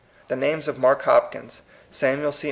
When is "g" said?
2.31-2.39